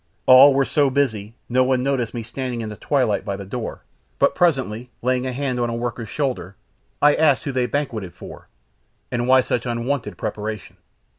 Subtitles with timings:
[0.25, 3.83] All were so busy no one noticed me standing in the twilight by the door,
[4.17, 6.55] but presently, laying a hand on a worker's shoulder,
[7.03, 8.47] I asked who they banqueted for,
[9.11, 10.77] and why such unwonted preparation?